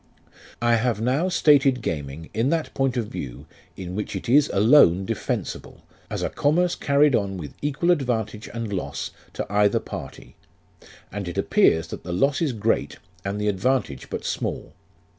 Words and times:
"I 0.63 0.77
have 0.77 0.99
now 0.99 1.29
stated 1.29 1.83
gaming 1.83 2.31
in 2.33 2.49
that 2.49 2.73
point 2.73 2.97
of 2.97 3.05
view 3.09 3.45
in 3.77 3.93
which 3.93 4.15
it 4.15 4.27
is 4.27 4.49
alone 4.49 5.05
defensible, 5.05 5.83
as 6.09 6.23
a 6.23 6.29
commerce 6.31 6.73
carried 6.73 7.13
on 7.15 7.37
with 7.37 7.53
equal 7.61 7.91
advantage 7.91 8.47
and 8.51 8.73
loss 8.73 9.11
to 9.33 9.45
either 9.53 9.79
party, 9.79 10.35
and 11.11 11.27
it 11.27 11.37
appears, 11.37 11.85
that 11.89 12.01
the 12.03 12.13
loss 12.13 12.41
is 12.41 12.51
great, 12.51 12.95
and 13.23 13.39
the 13.39 13.47
advantage 13.47 14.09
but 14.09 14.25
small. 14.25 14.73